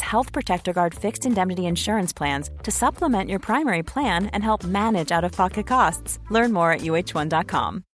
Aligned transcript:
Health 0.00 0.32
Protector 0.32 0.72
Guard 0.72 0.94
fixed 0.94 1.24
indemnity 1.24 1.66
insurance 1.66 2.12
plans 2.12 2.50
to 2.64 2.70
supplement 2.70 3.30
your 3.30 3.38
primary 3.38 3.82
plan 3.82 4.26
and 4.32 4.42
help 4.42 4.64
manage 4.64 5.12
out 5.12 5.24
of 5.24 5.32
pocket 5.32 5.66
costs. 5.66 6.18
Learn 6.30 6.52
more 6.52 6.72
at 6.72 6.80
uh1.com. 6.80 7.84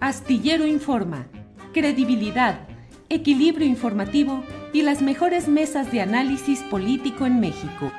Astillero 0.00 0.66
Informa, 0.66 1.26
credibilidad, 1.72 2.68
equilibrio 3.08 3.66
informativo 3.66 4.42
y 4.72 4.82
las 4.82 5.00
mejores 5.00 5.48
mesas 5.48 5.90
de 5.92 6.00
análisis 6.02 6.60
político 6.64 7.24
en 7.24 7.40
México. 7.40 7.90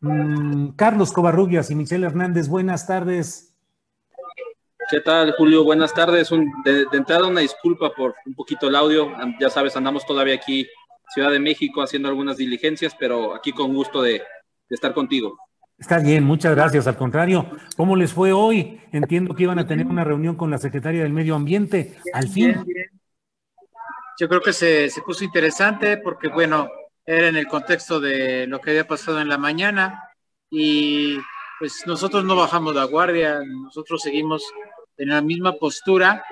Mm, 0.00 0.68
Carlos 0.76 1.12
Covarrubias 1.12 1.70
y 1.70 1.74
Michelle 1.74 2.06
Hernández, 2.06 2.48
buenas 2.48 2.86
tardes. 2.86 3.53
¿Qué 4.90 5.00
tal, 5.00 5.32
Julio? 5.32 5.64
Buenas 5.64 5.94
tardes. 5.94 6.30
Un, 6.30 6.52
de, 6.62 6.84
de, 6.86 6.96
entrada, 6.96 7.26
una 7.26 7.40
disculpa 7.40 7.92
por 7.94 8.14
un 8.26 8.34
poquito 8.34 8.68
el 8.68 8.76
audio. 8.76 9.12
Ya 9.40 9.48
sabes, 9.48 9.76
andamos 9.76 10.04
todavía 10.04 10.34
aquí, 10.34 10.66
Ciudad 11.12 11.30
de 11.30 11.38
México, 11.38 11.82
haciendo 11.82 12.08
algunas 12.08 12.36
diligencias, 12.36 12.94
pero 12.98 13.34
aquí 13.34 13.52
con 13.52 13.72
gusto 13.72 14.02
de, 14.02 14.12
de 14.12 14.74
estar 14.74 14.92
contigo. 14.92 15.38
Está 15.78 15.98
bien, 15.98 16.24
muchas 16.24 16.54
gracias. 16.54 16.86
Al 16.86 16.96
contrario, 16.96 17.50
¿cómo 17.76 17.96
les 17.96 18.12
fue 18.12 18.32
hoy? 18.32 18.80
Entiendo 18.92 19.34
que 19.34 19.44
iban 19.44 19.58
a 19.58 19.66
tener 19.66 19.86
una 19.86 20.04
reunión 20.04 20.36
con 20.36 20.50
la 20.50 20.58
Secretaria 20.58 21.02
del 21.02 21.12
Medio 21.12 21.34
Ambiente. 21.34 21.96
Al 22.12 22.28
fin. 22.28 22.52
Bien, 22.52 22.64
bien. 22.64 22.86
Yo 24.18 24.28
creo 24.28 24.40
que 24.40 24.52
se, 24.52 24.90
se 24.90 25.02
puso 25.02 25.24
interesante 25.24 25.96
porque, 25.96 26.28
bueno, 26.28 26.68
era 27.06 27.28
en 27.28 27.36
el 27.36 27.48
contexto 27.48 28.00
de 28.00 28.46
lo 28.46 28.60
que 28.60 28.70
había 28.70 28.86
pasado 28.86 29.20
en 29.20 29.28
la 29.28 29.38
mañana 29.38 30.02
y 30.50 31.18
pues 31.58 31.86
nosotros 31.86 32.24
no 32.24 32.36
bajamos 32.36 32.74
la 32.74 32.84
guardia, 32.84 33.40
nosotros 33.44 34.02
seguimos 34.02 34.44
en 34.96 35.08
la 35.08 35.20
misma 35.20 35.54
postura. 35.54 36.24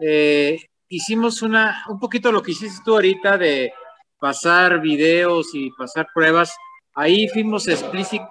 Eh, 0.00 0.58
hicimos 0.88 1.42
una, 1.42 1.84
un 1.88 1.98
poquito 1.98 2.32
lo 2.32 2.42
que 2.42 2.52
hiciste 2.52 2.82
tú 2.84 2.94
ahorita 2.94 3.38
de 3.38 3.72
pasar 4.18 4.80
videos 4.80 5.54
y 5.54 5.70
pasar 5.70 6.08
pruebas. 6.14 6.56
Ahí 6.94 7.28
fuimos 7.28 7.68
explicit, 7.68 8.22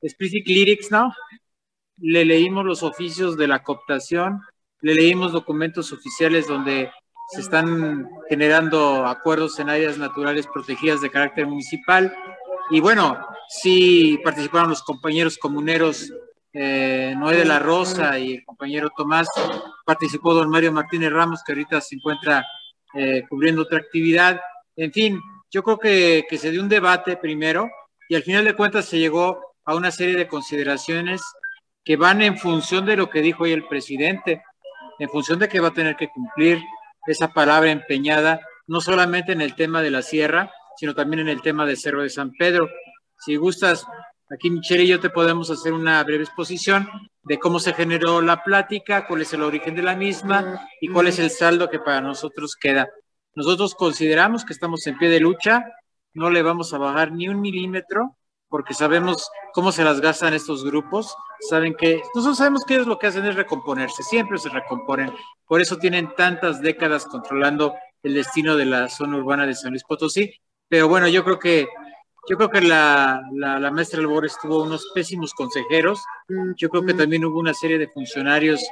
explicit 0.00 0.46
lyrics, 0.46 0.90
¿no? 0.90 1.12
Le 1.98 2.24
leímos 2.24 2.64
los 2.64 2.82
oficios 2.82 3.36
de 3.36 3.48
la 3.48 3.62
cooptación, 3.62 4.40
le 4.80 4.94
leímos 4.94 5.32
documentos 5.32 5.92
oficiales 5.92 6.46
donde 6.46 6.90
se 7.28 7.40
están 7.40 8.08
generando 8.28 9.06
acuerdos 9.06 9.58
en 9.58 9.70
áreas 9.70 9.96
naturales 9.96 10.46
protegidas 10.46 11.00
de 11.00 11.10
carácter 11.10 11.46
municipal. 11.46 12.14
Y 12.70 12.80
bueno, 12.80 13.18
sí 13.48 14.18
participaron 14.22 14.70
los 14.70 14.82
compañeros 14.82 15.38
comuneros 15.38 16.12
eh, 16.56 17.14
Noé 17.16 17.38
de 17.38 17.44
la 17.44 17.58
Rosa 17.58 18.16
y 18.16 18.34
el 18.34 18.44
compañero 18.44 18.90
Tomás, 18.96 19.28
participó 19.84 20.32
don 20.34 20.48
Mario 20.48 20.72
Martínez 20.72 21.12
Ramos, 21.12 21.42
que 21.44 21.52
ahorita 21.52 21.80
se 21.80 21.96
encuentra 21.96 22.46
eh, 22.94 23.24
cubriendo 23.28 23.62
otra 23.62 23.78
actividad. 23.78 24.40
En 24.76 24.92
fin, 24.92 25.20
yo 25.50 25.64
creo 25.64 25.78
que, 25.78 26.38
se 26.38 26.52
dio 26.52 26.62
un 26.62 26.68
debate 26.68 27.16
primero 27.16 27.68
y 28.08 28.14
al 28.14 28.22
final 28.22 28.44
de 28.44 28.54
cuentas 28.54 28.84
se 28.84 29.00
llegó 29.00 29.40
a 29.64 29.74
una 29.74 29.90
serie 29.90 30.16
de 30.16 30.28
consideraciones 30.28 31.22
que 31.84 31.96
van 31.96 32.22
en 32.22 32.38
función 32.38 32.86
de 32.86 32.96
lo 32.96 33.10
que 33.10 33.20
dijo 33.20 33.42
hoy 33.42 33.52
el 33.52 33.66
presidente, 33.66 34.42
en 35.00 35.08
función 35.08 35.40
de 35.40 35.48
que 35.48 35.60
va 35.60 35.68
a 35.68 35.74
tener 35.74 35.96
que 35.96 36.08
cumplir 36.08 36.62
esa 37.06 37.32
palabra 37.32 37.72
empeñada, 37.72 38.40
no 38.68 38.80
solamente 38.80 39.32
en 39.32 39.40
el 39.40 39.56
tema 39.56 39.82
de 39.82 39.90
la 39.90 40.02
sierra, 40.02 40.52
sino 40.76 40.94
también 40.94 41.20
en 41.20 41.28
el 41.28 41.42
tema 41.42 41.66
de 41.66 41.76
Cerro 41.76 42.02
de 42.02 42.10
San 42.10 42.30
Pedro. 42.32 42.68
Si 43.18 43.36
gustas, 43.36 43.84
aquí 44.34 44.50
Michelle 44.50 44.84
y 44.84 44.88
yo 44.88 45.00
te 45.00 45.10
podemos 45.10 45.50
hacer 45.50 45.72
una 45.72 46.02
breve 46.02 46.24
exposición 46.24 46.88
de 47.22 47.38
cómo 47.38 47.58
se 47.58 47.72
generó 47.72 48.20
la 48.20 48.42
plática, 48.42 49.06
cuál 49.06 49.22
es 49.22 49.32
el 49.32 49.42
origen 49.42 49.74
de 49.74 49.82
la 49.82 49.96
misma 49.96 50.68
y 50.80 50.88
cuál 50.88 51.06
es 51.06 51.18
el 51.18 51.30
saldo 51.30 51.70
que 51.70 51.78
para 51.78 52.00
nosotros 52.00 52.56
queda. 52.56 52.88
Nosotros 53.34 53.74
consideramos 53.74 54.44
que 54.44 54.52
estamos 54.52 54.86
en 54.86 54.98
pie 54.98 55.08
de 55.08 55.20
lucha, 55.20 55.64
no 56.12 56.30
le 56.30 56.42
vamos 56.42 56.72
a 56.74 56.78
bajar 56.78 57.12
ni 57.12 57.28
un 57.28 57.40
milímetro, 57.40 58.16
porque 58.48 58.74
sabemos 58.74 59.28
cómo 59.52 59.72
se 59.72 59.82
las 59.82 60.00
gastan 60.00 60.34
estos 60.34 60.64
grupos, 60.64 61.16
saben 61.48 61.74
que 61.74 62.02
nosotros 62.14 62.38
sabemos 62.38 62.64
que 62.64 62.74
ellos 62.74 62.86
lo 62.86 62.98
que 62.98 63.08
hacen 63.08 63.24
es 63.24 63.34
recomponerse, 63.34 64.02
siempre 64.02 64.38
se 64.38 64.48
recomponen, 64.48 65.12
por 65.46 65.60
eso 65.60 65.78
tienen 65.78 66.14
tantas 66.14 66.60
décadas 66.60 67.06
controlando 67.06 67.74
el 68.02 68.14
destino 68.14 68.56
de 68.56 68.66
la 68.66 68.88
zona 68.88 69.16
urbana 69.16 69.46
de 69.46 69.54
San 69.54 69.70
Luis 69.70 69.82
Potosí, 69.82 70.32
pero 70.68 70.88
bueno, 70.88 71.08
yo 71.08 71.24
creo 71.24 71.38
que 71.38 71.66
yo 72.28 72.36
creo 72.36 72.50
que 72.50 72.60
la, 72.60 73.20
la, 73.34 73.58
la 73.58 73.70
maestra 73.70 74.00
Albores 74.00 74.36
tuvo 74.40 74.62
unos 74.62 74.90
pésimos 74.94 75.34
consejeros, 75.34 76.02
yo 76.56 76.68
creo 76.68 76.84
que 76.84 76.94
también 76.94 77.24
hubo 77.24 77.38
una 77.38 77.54
serie 77.54 77.78
de 77.78 77.88
funcionarios 77.88 78.62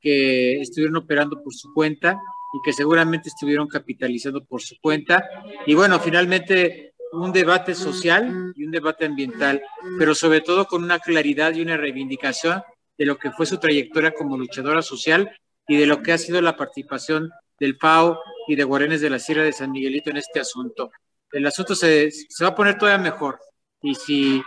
que 0.00 0.60
estuvieron 0.60 0.96
operando 0.96 1.42
por 1.42 1.54
su 1.54 1.72
cuenta 1.74 2.18
y 2.52 2.58
que 2.64 2.72
seguramente 2.72 3.28
estuvieron 3.28 3.68
capitalizando 3.68 4.44
por 4.44 4.60
su 4.62 4.76
cuenta, 4.80 5.28
y 5.66 5.74
bueno, 5.74 6.00
finalmente 6.00 6.94
un 7.12 7.32
debate 7.32 7.74
social 7.74 8.52
y 8.56 8.64
un 8.64 8.70
debate 8.70 9.04
ambiental, 9.06 9.62
pero 9.98 10.14
sobre 10.14 10.40
todo 10.40 10.66
con 10.66 10.84
una 10.84 10.98
claridad 10.98 11.54
y 11.54 11.62
una 11.62 11.76
reivindicación 11.76 12.62
de 12.96 13.06
lo 13.06 13.18
que 13.18 13.30
fue 13.30 13.46
su 13.46 13.58
trayectoria 13.58 14.12
como 14.12 14.36
luchadora 14.36 14.82
social 14.82 15.30
y 15.66 15.76
de 15.76 15.86
lo 15.86 16.02
que 16.02 16.12
ha 16.12 16.18
sido 16.18 16.40
la 16.40 16.56
participación 16.56 17.30
del 17.58 17.76
FAO 17.76 18.20
y 18.46 18.56
de 18.56 18.64
Guarenes 18.64 19.00
de 19.00 19.10
la 19.10 19.18
Sierra 19.18 19.42
de 19.42 19.52
San 19.52 19.72
Miguelito 19.72 20.10
en 20.10 20.18
este 20.18 20.40
asunto. 20.40 20.90
El 21.32 21.46
asunto 21.46 21.74
se, 21.74 22.10
se 22.10 22.44
va 22.44 22.50
a 22.50 22.54
poner 22.54 22.78
todavía 22.78 23.02
mejor 23.02 23.38
y 23.82 23.94
si 23.94 24.42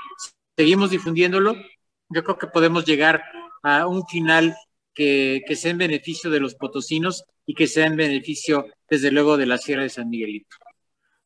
seguimos 0.55 0.91
difundiéndolo, 0.91 1.55
yo 2.09 2.23
creo 2.23 2.37
que 2.37 2.47
podemos 2.47 2.85
llegar 2.85 3.23
a 3.63 3.87
un 3.87 4.05
final 4.05 4.55
que, 4.93 5.43
que 5.47 5.55
sea 5.55 5.71
en 5.71 5.77
beneficio 5.79 6.29
de 6.29 6.39
los 6.39 6.55
potosinos 6.55 7.25
y 7.45 7.55
que 7.55 7.67
sea 7.67 7.87
en 7.87 7.95
beneficio, 7.95 8.67
desde 8.89 9.11
luego, 9.11 9.37
de 9.37 9.45
la 9.45 9.57
Sierra 9.57 9.83
de 9.83 9.89
San 9.89 10.09
Miguelito. 10.09 10.55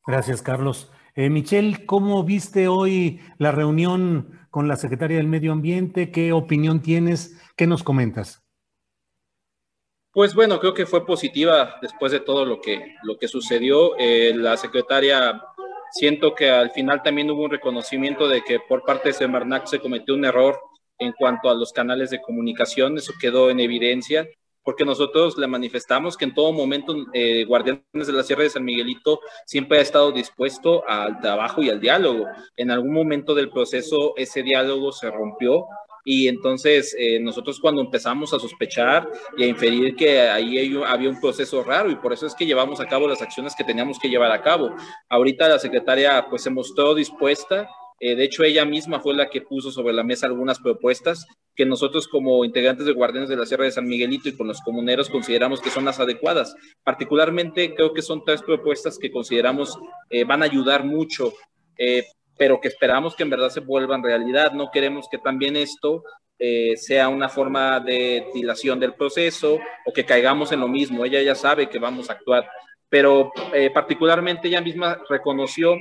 Gracias, 0.06 0.42
Carlos. 0.42 0.90
Eh, 1.14 1.30
Michelle, 1.30 1.84
¿cómo 1.84 2.24
viste 2.24 2.68
hoy 2.68 3.20
la 3.38 3.52
reunión 3.52 4.46
con 4.50 4.68
la 4.68 4.76
secretaria 4.76 5.18
del 5.18 5.26
Medio 5.26 5.52
Ambiente? 5.52 6.10
¿Qué 6.10 6.32
opinión 6.32 6.80
tienes? 6.80 7.38
¿Qué 7.56 7.66
nos 7.66 7.82
comentas? 7.82 8.42
Pues 10.18 10.34
bueno, 10.34 10.58
creo 10.58 10.74
que 10.74 10.84
fue 10.84 11.06
positiva 11.06 11.76
después 11.80 12.10
de 12.10 12.18
todo 12.18 12.44
lo 12.44 12.60
que, 12.60 12.96
lo 13.04 13.16
que 13.16 13.28
sucedió. 13.28 13.96
Eh, 13.96 14.32
la 14.34 14.56
secretaria, 14.56 15.40
siento 15.92 16.34
que 16.34 16.50
al 16.50 16.72
final 16.72 17.04
también 17.04 17.30
hubo 17.30 17.44
un 17.44 17.52
reconocimiento 17.52 18.26
de 18.26 18.42
que 18.42 18.58
por 18.58 18.84
parte 18.84 19.10
de 19.10 19.12
Semarnac 19.12 19.68
se 19.68 19.78
cometió 19.78 20.16
un 20.16 20.24
error 20.24 20.58
en 20.98 21.12
cuanto 21.12 21.48
a 21.48 21.54
los 21.54 21.72
canales 21.72 22.10
de 22.10 22.20
comunicación, 22.20 22.98
eso 22.98 23.12
quedó 23.20 23.48
en 23.48 23.60
evidencia 23.60 24.28
porque 24.64 24.84
nosotros 24.84 25.38
le 25.38 25.46
manifestamos 25.46 26.16
que 26.16 26.24
en 26.24 26.34
todo 26.34 26.52
momento 26.52 26.96
eh, 27.14 27.44
Guardianes 27.44 27.84
de 27.92 28.12
la 28.12 28.24
Sierra 28.24 28.42
de 28.42 28.50
San 28.50 28.64
Miguelito 28.64 29.20
siempre 29.46 29.78
ha 29.78 29.82
estado 29.82 30.10
dispuesto 30.10 30.82
al 30.88 31.20
trabajo 31.20 31.62
y 31.62 31.70
al 31.70 31.80
diálogo. 31.80 32.26
En 32.56 32.72
algún 32.72 32.92
momento 32.92 33.36
del 33.36 33.50
proceso 33.50 34.14
ese 34.16 34.42
diálogo 34.42 34.90
se 34.90 35.10
rompió 35.12 35.64
y 36.04 36.28
entonces 36.28 36.94
eh, 36.98 37.20
nosotros 37.20 37.58
cuando 37.60 37.80
empezamos 37.80 38.32
a 38.32 38.38
sospechar 38.38 39.08
y 39.36 39.44
a 39.44 39.46
inferir 39.46 39.94
que 39.96 40.20
ahí 40.20 40.80
había 40.86 41.10
un 41.10 41.20
proceso 41.20 41.62
raro 41.62 41.90
y 41.90 41.96
por 41.96 42.12
eso 42.12 42.26
es 42.26 42.34
que 42.34 42.46
llevamos 42.46 42.80
a 42.80 42.86
cabo 42.86 43.08
las 43.08 43.22
acciones 43.22 43.54
que 43.56 43.64
teníamos 43.64 43.98
que 43.98 44.08
llevar 44.08 44.32
a 44.32 44.42
cabo. 44.42 44.74
Ahorita 45.08 45.48
la 45.48 45.58
secretaria 45.58 46.26
pues 46.28 46.42
se 46.42 46.50
mostró 46.50 46.94
dispuesta 46.94 47.68
eh, 48.00 48.14
de 48.14 48.24
hecho, 48.24 48.44
ella 48.44 48.64
misma 48.64 49.00
fue 49.00 49.14
la 49.14 49.28
que 49.28 49.42
puso 49.42 49.70
sobre 49.70 49.92
la 49.92 50.04
mesa 50.04 50.26
algunas 50.26 50.60
propuestas 50.60 51.26
que 51.56 51.66
nosotros 51.66 52.06
como 52.06 52.44
integrantes 52.44 52.86
de 52.86 52.92
Guardianes 52.92 53.28
de 53.28 53.36
la 53.36 53.44
Sierra 53.44 53.64
de 53.64 53.72
San 53.72 53.88
Miguelito 53.88 54.28
y 54.28 54.36
con 54.36 54.46
los 54.46 54.60
comuneros 54.60 55.10
consideramos 55.10 55.60
que 55.60 55.70
son 55.70 55.84
las 55.84 55.98
adecuadas. 55.98 56.54
Particularmente 56.84 57.74
creo 57.74 57.92
que 57.92 58.02
son 58.02 58.24
tres 58.24 58.42
propuestas 58.42 58.98
que 58.98 59.10
consideramos 59.10 59.76
eh, 60.10 60.22
van 60.22 60.42
a 60.42 60.46
ayudar 60.46 60.84
mucho. 60.84 61.32
Eh, 61.76 62.04
pero 62.38 62.60
que 62.60 62.68
esperamos 62.68 63.14
que 63.14 63.24
en 63.24 63.30
verdad 63.30 63.50
se 63.50 63.60
vuelvan 63.60 64.02
realidad. 64.02 64.52
No 64.52 64.70
queremos 64.70 65.08
que 65.10 65.18
también 65.18 65.56
esto 65.56 66.04
eh, 66.38 66.76
sea 66.76 67.08
una 67.08 67.28
forma 67.28 67.80
de 67.80 68.26
dilación 68.32 68.78
del 68.78 68.94
proceso 68.94 69.58
o 69.84 69.92
que 69.92 70.04
caigamos 70.04 70.52
en 70.52 70.60
lo 70.60 70.68
mismo. 70.68 71.04
Ella 71.04 71.20
ya 71.20 71.34
sabe 71.34 71.68
que 71.68 71.78
vamos 71.78 72.08
a 72.08 72.14
actuar, 72.14 72.48
pero 72.88 73.32
eh, 73.52 73.70
particularmente 73.70 74.48
ella 74.48 74.60
misma 74.60 75.00
reconoció 75.08 75.76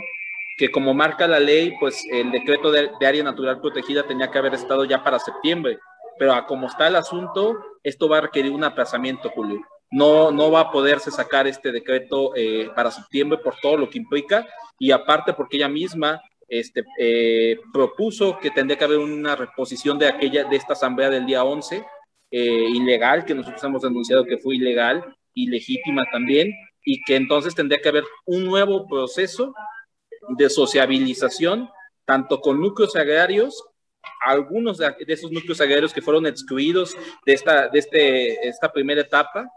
que 0.58 0.72
como 0.72 0.96
marca 0.96 1.28
la 1.28 1.40
ley, 1.40 1.76
pues 1.80 2.04
el 2.12 2.32
decreto 2.32 2.72
de, 2.72 2.90
de, 3.00 3.06
área 3.06 3.24
natural 3.24 3.62
protegida 3.62 4.08
tenía 4.08 4.32
que 4.32 4.40
haber 4.40 4.56
estado 4.56 4.84
ya 4.86 5.04
para 5.04 5.20
septiembre, 5.20 5.78
pero 6.18 6.34
a 6.34 6.48
como 6.48 6.66
está 6.66 6.88
el 6.88 6.96
asunto, 6.96 7.56
esto 7.84 8.10
va 8.10 8.18
a 8.18 8.22
requerir 8.22 8.52
un 8.52 8.64
aplazamiento, 8.64 9.30
Julio. 9.30 9.62
No, 9.92 10.32
no 10.32 10.52
va 10.52 10.62
a 10.62 10.72
poderse 10.72 11.12
sacar 11.12 11.46
este 11.46 11.72
decreto 11.72 12.36
eh, 12.36 12.70
para 12.76 12.92
septiembre 12.92 13.38
por 13.38 13.56
todo 13.62 13.78
lo 13.78 13.90
que 13.90 14.00
implica 14.00 14.46
y 14.80 14.92
aparte 14.92 15.34
porque 15.34 15.58
ella 15.58 15.70
misma 15.70 16.22
este, 16.48 16.86
eh, 16.98 17.60
propuso 17.74 18.40
que 18.40 18.52
tendría 18.52 18.78
que 18.78 18.86
haber 18.86 19.00
una 19.00 19.36
reposición 19.36 20.00
de 20.00 20.08
aquella 20.08 20.46
de 20.46 20.56
esta 20.56 20.74
asamblea 20.74 21.10
del 21.10 21.26
día 21.26 21.44
11 21.44 21.84
eh, 22.32 22.70
ilegal 22.74 23.26
que 23.26 23.36
nosotros 23.36 23.64
hemos 23.64 23.82
denunciado 23.82 24.26
que 24.26 24.38
fue 24.38 24.56
ilegal 24.56 25.04
ilegítima 25.34 26.04
también 26.12 26.54
y 26.84 27.02
que 27.04 27.16
entonces 27.16 27.54
tendría 27.54 27.82
que 27.82 27.90
haber 27.90 28.06
un 28.26 28.46
nuevo 28.46 28.88
proceso 28.88 29.54
de 30.38 30.50
sociabilización 30.50 31.70
tanto 32.06 32.40
con 32.40 32.62
núcleos 32.62 32.96
agrarios 32.96 33.64
algunos 34.26 34.78
de, 34.78 34.96
esos 35.08 35.32
núcleos 35.32 35.60
agrarios 35.60 35.94
que 35.94 36.02
fueron 36.02 36.26
excluidos 36.28 36.96
de 37.26 37.34
esta 37.34 37.68
de 37.68 37.80
este 37.80 38.48
esta 38.48 38.72
primera 38.72 39.02
etapa 39.02 39.50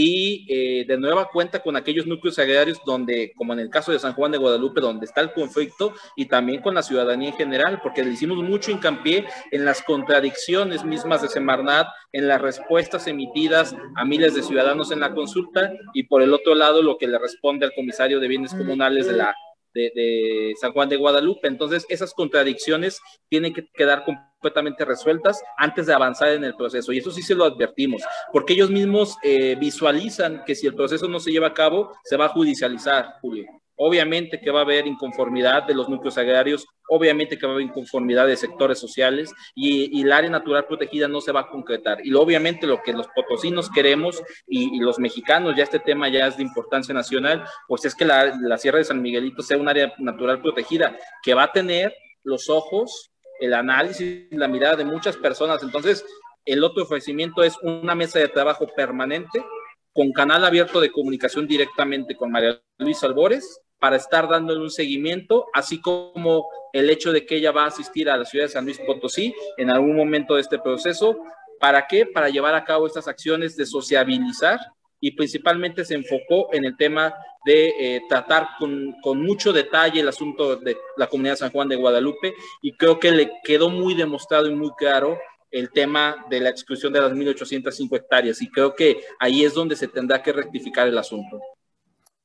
y 0.00 0.46
eh, 0.48 0.84
de 0.86 0.96
nueva 0.96 1.28
cuenta 1.28 1.58
con 1.58 1.74
aquellos 1.74 2.06
núcleos 2.06 2.38
agrarios 2.38 2.78
donde, 2.86 3.32
como 3.34 3.52
en 3.52 3.58
el 3.58 3.68
caso 3.68 3.90
de 3.90 3.98
San 3.98 4.12
Juan 4.12 4.30
de 4.30 4.38
Guadalupe, 4.38 4.80
donde 4.80 5.06
está 5.06 5.20
el 5.20 5.32
conflicto 5.32 5.92
y 6.14 6.26
también 6.26 6.62
con 6.62 6.76
la 6.76 6.84
ciudadanía 6.84 7.30
en 7.30 7.34
general, 7.34 7.80
porque 7.82 8.04
le 8.04 8.12
hicimos 8.12 8.38
mucho 8.38 8.70
hincapié 8.70 9.26
en 9.50 9.64
las 9.64 9.82
contradicciones 9.82 10.84
mismas 10.84 11.22
de 11.22 11.28
Semarnat, 11.28 11.88
en 12.12 12.28
las 12.28 12.40
respuestas 12.40 13.08
emitidas 13.08 13.74
a 13.96 14.04
miles 14.04 14.36
de 14.36 14.44
ciudadanos 14.44 14.92
en 14.92 15.00
la 15.00 15.12
consulta 15.12 15.72
y 15.92 16.04
por 16.04 16.22
el 16.22 16.32
otro 16.32 16.54
lado 16.54 16.80
lo 16.80 16.96
que 16.96 17.08
le 17.08 17.18
responde 17.18 17.66
al 17.66 17.74
comisario 17.74 18.20
de 18.20 18.28
bienes 18.28 18.54
comunales 18.54 19.08
de 19.08 19.14
la 19.14 19.34
de, 19.74 20.54
San 20.60 20.72
Juan 20.72 20.88
de 20.88 20.96
Guadalupe. 20.96 21.48
Entonces, 21.48 21.84
esas 21.88 22.14
contradicciones 22.14 23.00
tienen 23.28 23.52
que 23.52 23.66
quedar 23.74 24.04
completamente 24.38 24.84
resueltas 24.84 25.42
antes 25.56 25.86
de 25.86 25.94
avanzar 25.94 26.28
en 26.28 26.44
el 26.44 26.54
proceso. 26.54 26.92
Y 26.92 26.98
eso 26.98 27.10
sí 27.10 27.22
se 27.22 27.34
lo 27.34 27.44
advertimos, 27.44 28.02
porque 28.32 28.52
ellos 28.52 28.70
mismos 28.70 29.16
eh, 29.22 29.56
visualizan 29.56 30.44
que 30.44 30.54
si 30.54 30.66
el 30.66 30.74
proceso 30.74 31.08
no 31.08 31.18
se 31.18 31.32
lleva 31.32 31.48
a 31.48 31.54
cabo, 31.54 31.92
se 32.04 32.16
va 32.16 32.26
a 32.26 32.30
judicializar, 32.30 33.14
Julio. 33.20 33.46
Obviamente 33.80 34.40
que 34.40 34.50
va 34.50 34.60
a 34.60 34.62
haber 34.62 34.88
inconformidad 34.88 35.62
de 35.62 35.74
los 35.74 35.88
núcleos 35.88 36.18
agrarios, 36.18 36.66
obviamente 36.88 37.38
que 37.38 37.46
va 37.46 37.52
a 37.52 37.54
haber 37.54 37.66
inconformidad 37.66 38.26
de 38.26 38.36
sectores 38.36 38.78
sociales 38.80 39.32
y, 39.54 40.02
el 40.02 40.10
área 40.10 40.30
natural 40.30 40.66
protegida 40.66 41.06
no 41.06 41.20
se 41.20 41.30
va 41.30 41.40
a 41.40 41.48
concretar. 41.48 42.04
Y 42.04 42.12
obviamente 42.14 42.66
lo 42.66 42.82
que 42.82 42.92
los 42.92 43.06
potosinos 43.08 43.70
queremos 43.70 44.20
y, 44.48 44.80
los 44.80 44.98
mexicanos, 44.98 45.54
ya 45.56 45.62
este 45.62 45.78
tema 45.78 46.08
ya 46.08 46.26
es 46.26 46.36
de 46.36 46.42
importancia 46.42 46.92
nacional, 46.92 47.44
pues 47.68 47.84
es 47.84 47.94
que 47.94 48.04
la, 48.04 48.36
la 48.40 48.58
Sierra 48.58 48.78
de 48.78 48.84
San 48.84 49.00
Miguelito 49.00 49.42
sea 49.42 49.58
un 49.58 49.68
área 49.68 49.92
natural 49.98 50.42
protegida 50.42 50.96
que 51.22 51.34
va 51.34 51.44
a 51.44 51.52
tener 51.52 51.94
los 52.24 52.48
ojos, 52.50 53.12
el 53.40 53.54
análisis, 53.54 54.26
la 54.30 54.48
mirada 54.48 54.76
de 54.76 54.84
muchas 54.84 55.16
personas. 55.16 55.62
Entonces, 55.62 56.04
el 56.44 56.64
otro 56.64 56.84
ofrecimiento 56.84 57.42
es 57.42 57.56
una 57.62 57.94
mesa 57.94 58.18
de 58.18 58.28
trabajo 58.28 58.66
permanente 58.74 59.44
con 59.92 60.12
canal 60.12 60.44
abierto 60.44 60.80
de 60.80 60.90
comunicación 60.90 61.46
directamente 61.46 62.14
con 62.14 62.30
María 62.30 62.60
Luisa 62.78 63.06
Albores 63.06 63.60
para 63.78 63.96
estar 63.96 64.28
dándole 64.28 64.60
un 64.60 64.70
seguimiento, 64.70 65.46
así 65.54 65.80
como 65.80 66.48
el 66.72 66.90
hecho 66.90 67.12
de 67.12 67.24
que 67.26 67.36
ella 67.36 67.52
va 67.52 67.64
a 67.64 67.68
asistir 67.68 68.10
a 68.10 68.16
la 68.16 68.24
ciudad 68.24 68.46
de 68.46 68.50
San 68.52 68.64
Luis 68.64 68.78
Potosí 68.80 69.34
en 69.56 69.70
algún 69.70 69.96
momento 69.96 70.34
de 70.34 70.40
este 70.40 70.58
proceso. 70.58 71.18
¿Para 71.60 71.86
qué? 71.86 72.06
Para 72.06 72.28
llevar 72.28 72.54
a 72.54 72.64
cabo 72.64 72.86
estas 72.86 73.08
acciones 73.08 73.56
de 73.56 73.66
sociabilizar 73.66 74.58
y 75.00 75.12
principalmente 75.12 75.84
se 75.84 75.94
enfocó 75.94 76.52
en 76.52 76.64
el 76.64 76.76
tema 76.76 77.14
de 77.44 77.68
eh, 77.78 78.02
tratar 78.08 78.48
con, 78.58 78.94
con, 79.02 79.22
mucho 79.22 79.52
detalle 79.52 80.00
el 80.00 80.08
asunto 80.08 80.56
de 80.56 80.76
la 80.96 81.06
comunidad 81.06 81.34
de 81.34 81.38
San 81.38 81.52
Juan 81.52 81.68
de 81.68 81.76
Guadalupe 81.76 82.34
y 82.62 82.72
creo 82.72 82.98
que 82.98 83.10
le 83.10 83.30
quedó 83.44 83.70
muy 83.70 83.94
demostrado 83.94 84.48
y 84.48 84.54
muy 84.54 84.70
claro 84.76 85.18
el 85.50 85.70
tema 85.70 86.26
de 86.28 86.40
la 86.40 86.50
exclusión 86.50 86.92
de 86.92 87.00
las 87.00 87.12
1.805 87.12 87.96
hectáreas 87.96 88.42
y 88.42 88.50
creo 88.50 88.74
que 88.74 89.00
ahí 89.18 89.44
es 89.44 89.54
donde 89.54 89.76
se 89.76 89.88
tendrá 89.88 90.22
que 90.22 90.32
rectificar 90.32 90.86
el 90.88 90.98
asunto. 90.98 91.40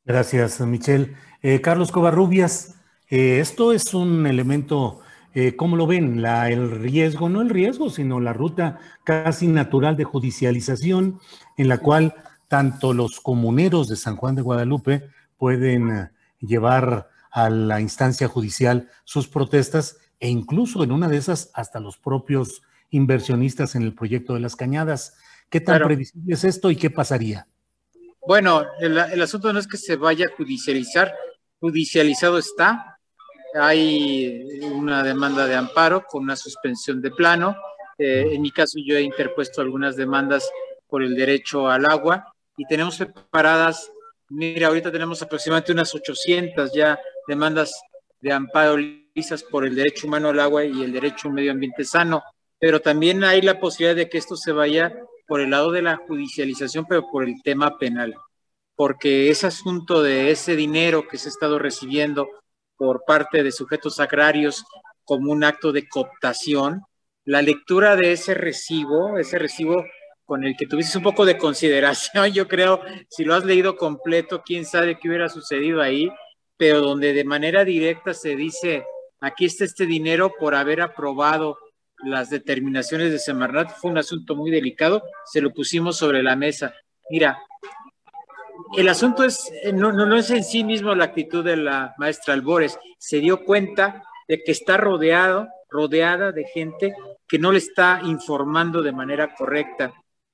Gracias, 0.05 0.59
Michelle. 0.61 1.15
Eh, 1.41 1.61
Carlos 1.61 1.91
Covarrubias, 1.91 2.75
eh, 3.09 3.39
esto 3.39 3.71
es 3.71 3.93
un 3.93 4.27
elemento, 4.27 4.99
eh, 5.33 5.55
¿cómo 5.55 5.77
lo 5.77 5.87
ven? 5.87 6.21
La, 6.21 6.49
el 6.49 6.71
riesgo, 6.71 7.29
no 7.29 7.41
el 7.41 7.49
riesgo, 7.49 7.89
sino 7.89 8.19
la 8.19 8.33
ruta 8.33 8.79
casi 9.05 9.47
natural 9.47 9.95
de 9.95 10.03
judicialización 10.03 11.19
en 11.57 11.69
la 11.69 11.77
cual 11.77 12.15
tanto 12.53 12.93
los 12.93 13.19
comuneros 13.19 13.87
de 13.87 13.95
San 13.95 14.15
Juan 14.15 14.35
de 14.35 14.43
Guadalupe 14.43 15.09
pueden 15.37 15.89
eh, 15.89 16.11
llevar 16.39 17.09
a 17.31 17.49
la 17.49 17.81
instancia 17.81 18.27
judicial 18.27 18.91
sus 19.05 19.27
protestas 19.27 19.97
e 20.19 20.29
incluso 20.29 20.83
en 20.83 20.91
una 20.91 21.07
de 21.07 21.17
esas 21.17 21.49
hasta 21.55 21.79
los 21.79 21.97
propios 21.97 22.61
inversionistas 22.91 23.73
en 23.73 23.81
el 23.81 23.95
proyecto 23.95 24.35
de 24.35 24.39
las 24.39 24.55
cañadas. 24.55 25.17
¿Qué 25.49 25.61
tan 25.61 25.81
previsible 25.81 26.31
es 26.31 26.43
esto 26.43 26.69
y 26.69 26.75
qué 26.75 26.91
pasaría? 26.91 27.47
Bueno, 28.27 28.61
el, 28.79 29.19
asunto 29.19 29.51
no 29.51 29.57
es 29.57 29.65
que 29.65 29.77
se 29.77 29.95
vaya 29.95 30.27
a 30.27 30.35
judicializar, 30.37 31.11
judicializado 31.59 32.37
está. 32.37 32.99
Hay 33.55 34.61
una 34.71 35.01
demanda 35.01 35.47
de 35.47 35.55
amparo 35.55 36.05
con 36.07 36.21
una 36.21 36.35
suspensión 36.35 37.01
de 37.01 37.09
plano. 37.09 37.55
Eh, 37.97 38.27
en 38.31 38.43
mi 38.43 38.51
caso, 38.51 38.77
yo 38.77 38.95
he 38.95 39.01
interpuesto 39.01 39.59
algunas 39.59 39.95
demandas 39.95 40.47
por 40.87 41.01
el 41.01 41.15
derecho 41.15 41.67
al 41.67 41.87
agua 41.87 42.32
y 42.57 42.65
tenemos 42.65 42.97
preparadas, 42.97 43.91
mira, 44.29 44.67
ahorita 44.67 44.91
tenemos 44.91 45.21
aproximadamente 45.21 45.71
unas 45.71 45.93
800 45.93 46.71
ya 46.73 46.99
demandas 47.27 47.73
de 48.19 48.31
amparo 48.31 48.77
lisas 48.77 49.43
por 49.43 49.65
el 49.65 49.75
derecho 49.75 50.07
humano 50.07 50.29
al 50.29 50.39
agua 50.39 50.63
y 50.63 50.83
el 50.83 50.93
derecho 50.93 51.27
a 51.27 51.29
un 51.29 51.35
medio 51.35 51.51
ambiente 51.51 51.83
sano, 51.83 52.23
pero 52.59 52.79
también 52.79 53.23
hay 53.23 53.41
la 53.41 53.59
posibilidad 53.59 53.95
de 53.95 54.09
que 54.09 54.17
esto 54.17 54.35
se 54.35 54.51
vaya 54.51 54.95
por 55.27 55.41
el 55.41 55.51
lado 55.51 55.71
de 55.71 55.81
la 55.81 55.97
judicialización, 55.97 56.85
pero 56.87 57.09
por 57.11 57.23
el 57.23 57.41
tema 57.43 57.77
penal, 57.77 58.15
porque 58.75 59.29
ese 59.29 59.47
asunto 59.47 60.01
de 60.01 60.31
ese 60.31 60.55
dinero 60.55 61.07
que 61.07 61.17
se 61.17 61.29
ha 61.29 61.31
estado 61.31 61.59
recibiendo 61.59 62.29
por 62.77 63.03
parte 63.05 63.43
de 63.43 63.51
sujetos 63.51 63.99
agrarios 63.99 64.65
como 65.03 65.31
un 65.31 65.43
acto 65.43 65.71
de 65.71 65.87
cooptación, 65.87 66.81
la 67.25 67.41
lectura 67.41 67.95
de 67.95 68.13
ese 68.13 68.33
recibo, 68.33 69.17
ese 69.17 69.39
recibo 69.39 69.85
con 70.25 70.43
el 70.43 70.55
que 70.57 70.67
tuviste 70.67 70.97
un 70.97 71.03
poco 71.03 71.25
de 71.25 71.37
consideración, 71.37 72.31
yo 72.31 72.47
creo, 72.47 72.81
si 73.09 73.23
lo 73.23 73.35
has 73.35 73.45
leído 73.45 73.75
completo, 73.75 74.41
quién 74.45 74.65
sabe 74.65 74.97
qué 74.99 75.09
hubiera 75.09 75.29
sucedido 75.29 75.81
ahí, 75.81 76.09
pero 76.57 76.81
donde 76.81 77.13
de 77.13 77.23
manera 77.23 77.65
directa 77.65 78.13
se 78.13 78.35
dice, 78.35 78.85
aquí 79.19 79.45
está 79.45 79.65
este 79.65 79.85
dinero 79.85 80.31
por 80.39 80.55
haber 80.55 80.81
aprobado 80.81 81.57
las 82.03 82.29
determinaciones 82.29 83.11
de 83.11 83.19
Semarnat 83.19 83.71
fue 83.77 83.91
un 83.91 83.97
asunto 83.97 84.35
muy 84.35 84.51
delicado, 84.51 85.03
se 85.25 85.41
lo 85.41 85.51
pusimos 85.53 85.97
sobre 85.97 86.21
la 86.21 86.35
mesa. 86.35 86.73
Mira, 87.09 87.41
el 88.77 88.89
asunto 88.89 89.23
es, 89.23 89.51
no, 89.73 89.91
no, 89.91 90.15
es 90.15 90.29
en 90.29 90.43
sí 90.43 90.63
mismo 90.63 90.93
la 90.95 91.05
actitud 91.05 91.43
de 91.43 91.57
la 91.57 91.93
maestra 91.97 92.33
Albores, 92.33 92.77
se 92.97 93.19
dio 93.19 93.43
cuenta 93.45 94.03
de 94.27 94.43
que 94.43 94.51
está 94.51 94.77
rodeado, 94.77 95.47
rodeada 95.69 96.31
de 96.31 96.45
gente 96.45 96.93
que 97.27 97.39
no 97.39 97.51
le 97.51 97.59
está 97.59 98.01
informando 98.03 98.81
de 98.81 98.91
manera 98.91 99.33
correcta, 99.35 99.93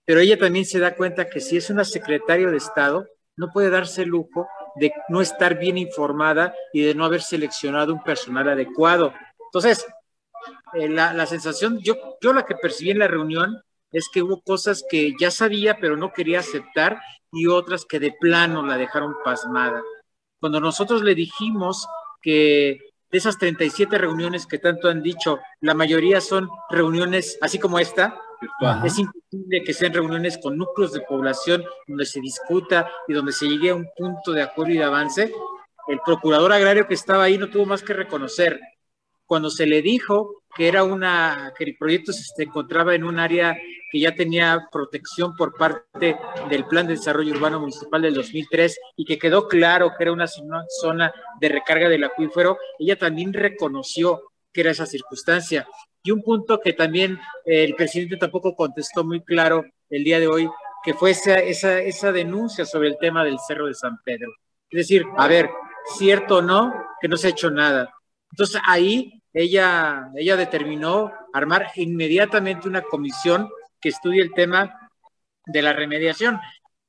pero 0.09 0.21
ella 0.21 0.39
también 0.39 0.65
se 0.65 0.79
da 0.79 0.95
cuenta 0.95 1.29
que 1.29 1.39
si 1.39 1.55
es 1.55 1.69
una 1.69 1.83
secretaria 1.83 2.49
de 2.49 2.57
Estado, 2.57 3.05
no 3.37 3.51
puede 3.53 3.69
darse 3.69 4.01
el 4.01 4.09
lujo 4.09 4.47
de 4.75 4.91
no 5.07 5.21
estar 5.21 5.59
bien 5.59 5.77
informada 5.77 6.51
y 6.73 6.81
de 6.81 6.95
no 6.95 7.05
haber 7.05 7.21
seleccionado 7.21 7.93
un 7.93 8.01
personal 8.01 8.49
adecuado. 8.49 9.13
Entonces, 9.39 9.85
eh, 10.73 10.89
la, 10.89 11.27
sensación, 11.27 11.77
yo, 11.83 12.17
yo 12.23 12.33
la 12.33 12.43
que 12.43 12.55
percibí 12.55 12.89
en 12.89 12.97
la 12.97 13.07
reunión 13.07 13.61
es 13.91 14.09
que 14.11 14.23
hubo 14.23 14.41
cosas 14.41 14.83
que 14.89 15.13
ya 15.19 15.29
sabía 15.29 15.77
pero 15.79 15.95
no 15.95 16.11
quería 16.11 16.39
aceptar 16.39 16.99
y 17.31 17.45
otras 17.45 17.85
que 17.85 17.99
de 17.99 18.15
plano 18.19 18.65
la 18.65 18.77
dejaron 18.77 19.13
pasmada. 19.23 19.79
Cuando 20.39 20.59
nosotros 20.59 21.03
le 21.03 21.13
dijimos 21.13 21.87
que 22.19 22.79
de 23.11 23.17
esas 23.19 23.37
37 23.37 23.95
reuniones 23.99 24.47
que 24.47 24.57
tanto 24.57 24.89
han 24.89 25.03
dicho, 25.03 25.37
la 25.61 25.75
mayoría 25.75 26.19
son 26.19 26.49
reuniones 26.71 27.37
así 27.41 27.59
como 27.59 27.77
esta, 27.77 28.19
es 28.85 28.99
imposible 28.99 29.63
que 29.63 29.73
sean 29.73 29.93
reuniones 29.93 30.37
con 30.37 30.57
núcleos 30.57 30.93
de 30.93 31.01
población 31.01 31.63
donde 31.87 32.05
se 32.05 32.19
discuta 32.21 32.89
y 33.07 33.13
donde 33.13 33.31
se 33.31 33.47
llegue 33.47 33.71
a 33.71 33.75
un 33.75 33.87
punto 33.95 34.31
de 34.31 34.41
acuerdo 34.41 34.73
y 34.73 34.77
de 34.77 34.83
avance. 34.83 35.33
El 35.87 35.99
procurador 36.05 36.53
agrario 36.53 36.87
que 36.87 36.93
estaba 36.93 37.23
ahí 37.23 37.37
no 37.37 37.49
tuvo 37.49 37.65
más 37.65 37.81
que 37.81 37.93
reconocer 37.93 38.59
cuando 39.25 39.51
se 39.51 39.67
le 39.67 39.83
dijo 39.83 40.43
que 40.55 40.67
era 40.67 40.83
una, 40.83 41.53
que 41.55 41.63
el 41.63 41.77
proyecto 41.77 42.11
se 42.11 42.43
encontraba 42.43 42.95
en 42.95 43.03
un 43.03 43.19
área 43.19 43.55
que 43.91 43.99
ya 43.99 44.15
tenía 44.15 44.67
protección 44.71 45.35
por 45.35 45.55
parte 45.55 46.17
del 46.49 46.65
Plan 46.65 46.87
de 46.87 46.93
Desarrollo 46.95 47.33
Urbano 47.33 47.59
Municipal 47.59 48.01
del 48.01 48.15
2003 48.15 48.79
y 48.95 49.05
que 49.05 49.19
quedó 49.19 49.47
claro 49.47 49.91
que 49.95 50.03
era 50.03 50.11
una 50.11 50.25
zona 50.27 51.13
de 51.39 51.49
recarga 51.49 51.89
del 51.89 52.03
acuífero, 52.03 52.57
ella 52.79 52.97
también 52.97 53.31
reconoció 53.31 54.31
que 54.51 54.61
era 54.61 54.71
esa 54.71 54.87
circunstancia. 54.87 55.67
Y 56.03 56.11
un 56.11 56.21
punto 56.21 56.59
que 56.59 56.73
también 56.73 57.19
el 57.45 57.75
presidente 57.75 58.17
tampoco 58.17 58.55
contestó 58.55 59.03
muy 59.03 59.21
claro 59.21 59.65
el 59.89 60.03
día 60.03 60.19
de 60.19 60.27
hoy, 60.27 60.49
que 60.83 60.93
fue 60.93 61.11
esa, 61.11 61.35
esa, 61.35 61.79
esa 61.79 62.11
denuncia 62.11 62.65
sobre 62.65 62.87
el 62.87 62.97
tema 62.97 63.23
del 63.23 63.37
Cerro 63.45 63.67
de 63.67 63.73
San 63.73 63.97
Pedro. 64.03 64.31
Es 64.69 64.77
decir, 64.77 65.03
a 65.17 65.27
ver, 65.27 65.49
cierto 65.97 66.37
o 66.37 66.41
no, 66.41 66.73
que 67.01 67.07
no 67.07 67.17
se 67.17 67.27
ha 67.27 67.31
hecho 67.31 67.51
nada. 67.51 67.93
Entonces 68.31 68.61
ahí 68.65 69.21
ella, 69.33 70.09
ella 70.15 70.35
determinó 70.35 71.11
armar 71.33 71.67
inmediatamente 71.75 72.67
una 72.67 72.81
comisión 72.81 73.49
que 73.79 73.89
estudie 73.89 74.21
el 74.21 74.33
tema 74.33 74.89
de 75.45 75.61
la 75.61 75.73
remediación, 75.73 76.39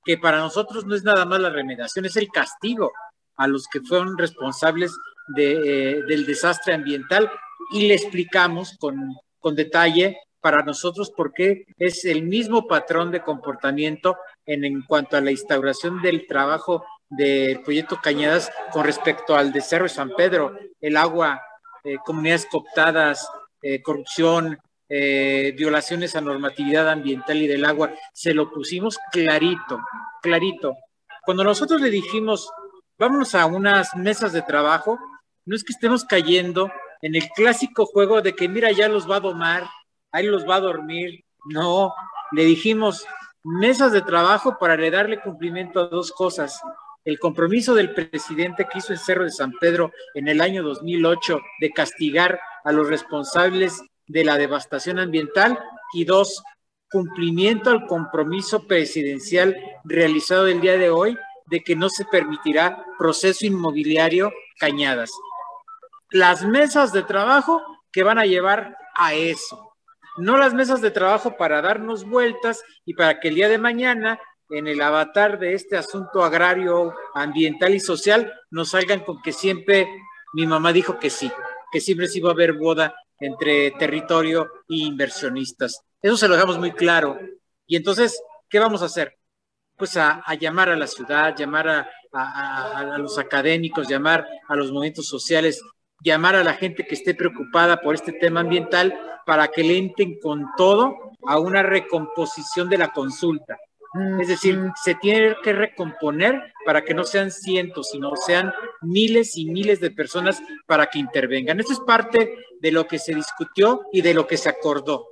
que 0.05 0.19
para 0.19 0.39
nosotros 0.39 0.87
no 0.87 0.95
es 0.95 1.05
nada 1.05 1.25
más 1.25 1.41
la 1.41 1.51
remediación, 1.51 2.05
es 2.05 2.17
el 2.17 2.29
castigo 2.29 2.93
a 3.37 3.47
los 3.47 3.67
que 3.69 3.81
fueron 3.81 4.19
responsables 4.19 4.93
eh, 5.37 6.03
del 6.07 6.27
desastre 6.27 6.75
ambiental 6.75 7.31
y 7.73 7.89
le 7.89 7.95
explicamos 7.95 8.77
con, 8.79 9.15
con 9.39 9.55
detalle 9.55 10.19
para 10.41 10.63
nosotros 10.63 11.11
por 11.11 11.33
qué 11.33 11.67
es 11.79 12.05
el 12.05 12.23
mismo 12.23 12.67
patrón 12.67 13.11
de 13.11 13.23
comportamiento 13.23 14.17
en, 14.47 14.65
en 14.65 14.83
cuanto 14.83 15.17
a 15.17 15.21
la 15.21 15.31
instauración 15.31 16.01
del 16.03 16.27
trabajo 16.27 16.85
del 17.09 17.61
proyecto 17.63 18.01
Cañadas 18.03 18.51
con 18.73 18.85
respecto 18.85 19.37
al 19.37 19.53
de 19.53 19.61
Cerro 19.61 19.89
San 19.89 20.11
Pedro, 20.11 20.57
el 20.81 20.97
agua, 20.97 21.41
eh, 21.85 21.97
comunidades 22.05 22.47
cooptadas, 22.47 23.29
eh, 23.63 23.83
corrupción, 23.83 24.59
violaciones 24.93 26.17
a 26.17 26.21
normatividad 26.21 26.89
ambiental 26.89 27.41
y 27.41 27.47
del 27.47 27.65
agua, 27.65 27.95
se 28.13 28.35
lo 28.35 28.51
pusimos 28.51 28.99
clarito, 29.13 29.79
clarito. 30.21 30.75
Cuando 31.25 31.45
nosotros 31.45 31.81
le 31.81 31.91
dijimos, 31.91 32.51
vámonos 33.01 33.35
a 33.35 33.47
unas 33.47 33.97
mesas 33.97 34.33
de 34.33 34.43
trabajo, 34.43 34.99
no 35.47 35.57
es 35.57 35.65
que 35.65 35.73
estemos 35.73 36.05
cayendo 36.05 36.71
en 37.03 37.15
el 37.15 37.29
clásico 37.31 37.87
juego 37.87 38.23
de 38.23 38.35
que 38.35 38.49
mira, 38.49 38.71
ya 38.73 38.89
los 38.89 39.11
va 39.11 39.17
a 39.17 39.21
domar, 39.21 39.69
ahí 40.13 40.27
los 40.27 40.49
va 40.49 40.57
a 40.57 40.61
dormir. 40.61 41.25
No, 41.47 41.95
le 42.33 42.45
dijimos 42.45 43.07
mesas 43.43 43.93
de 43.93 44.03
trabajo 44.03 44.59
para 44.59 44.77
darle 44.91 45.21
cumplimiento 45.21 45.81
a 45.81 45.89
dos 45.89 46.13
cosas. 46.13 46.61
El 47.05 47.19
compromiso 47.19 47.75
del 47.75 47.95
presidente 47.95 48.67
que 48.71 48.79
hizo 48.79 48.93
el 48.93 48.99
Cerro 48.99 49.25
de 49.25 49.31
San 49.31 49.53
Pedro 49.53 49.93
en 50.15 50.29
el 50.29 50.41
año 50.41 50.63
2008 50.63 51.41
de 51.61 51.71
castigar 51.71 52.39
a 52.65 52.73
los 52.73 52.89
responsables 52.89 53.83
de 54.07 54.25
la 54.25 54.37
devastación 54.37 54.99
ambiental 54.99 55.59
y 55.95 56.05
dos, 56.05 56.43
cumplimiento 56.91 57.71
al 57.71 57.87
compromiso 57.87 58.67
presidencial 58.67 59.57
realizado 59.85 60.47
el 60.49 60.61
día 60.61 60.77
de 60.77 60.91
hoy 60.91 61.17
de 61.47 61.61
que 61.61 61.77
no 61.77 61.89
se 61.89 62.05
permitirá 62.05 62.85
proceso 62.99 63.47
inmobiliario 63.47 64.31
Cañadas. 64.59 65.11
Las 66.11 66.45
mesas 66.45 66.93
de 66.93 67.03
trabajo 67.03 67.63
que 67.93 68.03
van 68.03 68.19
a 68.19 68.27
llevar 68.27 68.77
a 68.95 69.15
eso, 69.15 69.75
no 70.17 70.37
las 70.37 70.55
mesas 70.55 70.81
de 70.81 70.91
trabajo 70.91 71.37
para 71.37 71.63
darnos 71.63 72.05
vueltas 72.05 72.63
y 72.85 72.95
para 72.95 73.21
que 73.21 73.29
el 73.29 73.37
día 73.37 73.49
de 73.49 73.59
mañana 73.59 74.21
en 74.51 74.67
el 74.67 74.81
avatar 74.81 75.39
de 75.39 75.55
este 75.55 75.77
asunto 75.77 76.25
agrario, 76.25 76.95
ambiental 77.15 77.75
y 77.75 77.81
social 77.81 78.33
nos 78.51 78.71
salgan 78.71 79.01
con 79.01 79.23
que 79.23 79.33
siempre 79.33 79.89
mi 80.33 80.47
mamá 80.47 80.73
dijo 80.73 80.99
que 80.99 81.11
sí, 81.11 81.31
que 81.73 81.81
siempre 81.81 82.09
se 82.09 82.19
iba 82.19 82.31
a 82.31 82.33
haber 82.33 82.55
boda 82.55 82.95
entre 83.19 83.71
territorio 83.73 84.51
e 84.69 84.77
inversionistas. 84.77 85.83
Eso 86.03 86.17
se 86.17 86.29
lo 86.29 86.35
dejamos 86.35 86.59
muy 86.59 86.73
claro. 86.73 87.19
Y 87.67 87.77
entonces, 87.77 88.21
¿qué 88.49 88.59
vamos 88.59 88.83
a 88.83 88.87
hacer? 88.87 89.17
Pues 89.77 89.97
a, 89.97 90.23
llamar 90.39 90.69
a 90.71 90.77
la 90.77 90.87
ciudad, 90.87 91.37
llamar 91.37 91.69
a, 92.13 92.99
los 92.99 93.19
académicos, 93.19 93.89
llamar 93.89 94.27
a 94.49 94.57
los 94.57 94.73
movimientos 94.73 95.07
sociales, 95.07 95.63
llamar 96.03 96.37
a 96.37 96.45
la 96.45 96.55
gente 96.55 96.87
que 96.87 96.95
esté 96.95 97.15
preocupada 97.15 97.81
por 97.81 97.95
este 97.95 98.13
tema 98.13 98.41
ambiental 98.41 98.99
para 99.27 99.49
que 99.49 99.63
le 99.63 99.77
entren 99.77 100.19
con 100.19 100.47
todo 100.57 100.97
a 101.27 101.39
una 101.39 101.63
recomposición 101.63 102.69
de 102.69 102.79
la 102.79 102.93
consulta. 102.93 103.59
Es 104.21 104.29
decir, 104.29 104.57
se 104.85 104.95
tiene 104.95 105.35
que 105.43 105.53
recomponer 105.53 106.53
para 106.65 106.83
que 106.83 106.95
no 106.95 107.03
sean 107.03 107.33
cientos, 107.33 107.89
sino 107.91 108.15
sean 108.15 108.53
miles 108.83 109.37
y 109.37 109.47
miles 109.47 109.81
de 109.81 109.91
personas 109.91 110.41
para 110.67 110.87
que 110.87 111.01
intervengan. 111.01 111.59
Esto 111.59 111.73
es 111.73 111.81
parte 111.81 112.37
de 112.61 112.73
lo 112.73 112.87
que 112.87 113.01
se 113.01 113.15
discutió 113.15 113.83
y 113.93 114.03
de 114.03 114.15
lo 114.15 114.29
que 114.29 114.37
se 114.37 114.49
acordó. 114.49 115.09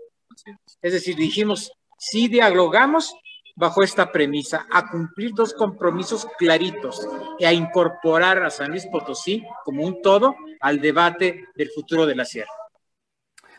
Es 0.80 0.92
decir, 0.92 1.16
dijimos, 1.16 1.72
si 1.98 2.28
dialogamos 2.28 3.12
bajo 3.58 3.82
esta 3.82 4.10
premisa, 4.12 4.66
a 4.70 4.88
cumplir 4.88 5.32
dos 5.34 5.52
compromisos 5.52 6.26
claritos 6.38 7.06
y 7.38 7.44
a 7.44 7.52
incorporar 7.52 8.42
a 8.42 8.50
San 8.50 8.70
Luis 8.70 8.86
Potosí 8.86 9.44
como 9.64 9.84
un 9.84 10.00
todo 10.00 10.36
al 10.60 10.80
debate 10.80 11.46
del 11.56 11.70
futuro 11.70 12.06
de 12.06 12.14
la 12.14 12.24
sierra. 12.24 12.50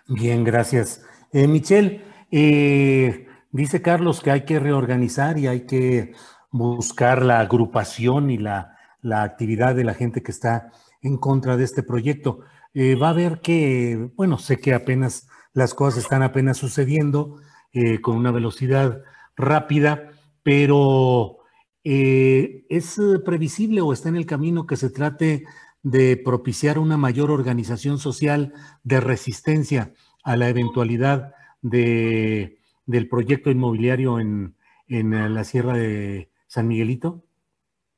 Bien, 0.08 0.44
gracias. 0.44 1.06
Eh, 1.32 1.48
Michelle, 1.48 2.01
eh, 2.32 3.27
Dice 3.51 3.82
Carlos 3.82 4.22
que 4.22 4.32
hay 4.32 4.41
que 4.46 4.60
reorganizar 4.60 5.39
y 5.39 5.48
hay 5.48 5.62
que 5.65 6.13
buscar 6.51 7.24
la 7.24 7.39
agrupación 7.39 8.29
y 8.29 8.38
la, 8.38 8.75
actividad 9.12 9.75
de 9.75 9.84
la 9.84 9.96
gente 9.96 10.22
que 10.22 10.32
está 10.32 10.72
en 11.01 11.18
contra 11.18 11.58
de 11.58 11.63
este 11.63 11.82
proyecto. 11.82 12.41
Eh, 12.74 12.96
va 12.96 13.08
a 13.08 13.12
haber 13.12 13.41
que, 13.41 14.12
bueno, 14.15 14.38
sé 14.38 14.60
que 14.60 14.74
apenas 14.74 15.27
las 15.53 15.74
cosas 15.74 16.03
están 16.03 16.22
apenas 16.22 16.58
sucediendo 16.58 17.38
eh, 17.74 18.01
con 18.01 18.18
una 18.18 18.32
velocidad 18.32 19.01
rápida, 19.39 20.12
pero 20.43 21.39
eh, 21.84 22.65
¿es 22.69 22.98
previsible 23.25 23.81
o 23.81 23.93
está 23.93 24.10
en 24.10 24.17
el 24.17 24.25
camino 24.25 24.67
que 24.67 24.75
se 24.75 24.89
trate 24.89 25.46
de 25.81 26.17
propiciar 26.17 26.77
una 26.77 26.98
mayor 26.98 27.31
organización 27.31 27.98
social 27.98 28.53
de 28.84 29.00
resistencia 29.00 29.93
a 30.24 30.36
la 30.36 30.50
eventualidad 30.50 31.34
de 31.62 32.60
del 32.89 33.08
proyecto 33.08 33.51
inmobiliario 33.51 34.19
en, 34.19 34.55
en 34.88 35.34
la 35.36 35.43
Sierra 35.43 35.77
de 35.77 36.31
San 36.48 36.67
Miguelito? 36.67 37.24